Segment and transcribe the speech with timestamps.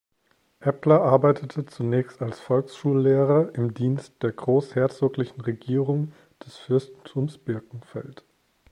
[0.61, 6.11] Eppler arbeitete zunächst als Volksschullehrer im Dienst der Großherzoglichen Regierung
[6.43, 8.23] des Fürstentums Birkenfeld.